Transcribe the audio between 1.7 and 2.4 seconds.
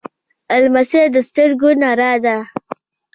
رڼا ده.